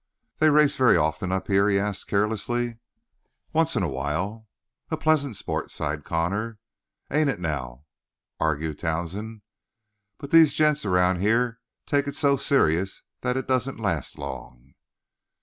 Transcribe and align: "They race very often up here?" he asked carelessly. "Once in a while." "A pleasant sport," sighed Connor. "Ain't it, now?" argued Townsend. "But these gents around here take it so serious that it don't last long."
"They 0.39 0.49
race 0.49 0.77
very 0.77 0.97
often 0.97 1.31
up 1.31 1.45
here?" 1.47 1.69
he 1.69 1.77
asked 1.77 2.07
carelessly. 2.07 2.77
"Once 3.53 3.75
in 3.75 3.83
a 3.83 3.87
while." 3.87 4.47
"A 4.89 4.97
pleasant 4.97 5.35
sport," 5.35 5.69
sighed 5.69 6.05
Connor. 6.05 6.57
"Ain't 7.11 7.29
it, 7.29 7.39
now?" 7.39 7.85
argued 8.39 8.79
Townsend. 8.79 9.43
"But 10.17 10.31
these 10.31 10.55
gents 10.55 10.85
around 10.85 11.19
here 11.19 11.59
take 11.85 12.07
it 12.07 12.15
so 12.15 12.35
serious 12.35 13.03
that 13.21 13.37
it 13.37 13.47
don't 13.47 13.79
last 13.79 14.17
long." 14.17 14.73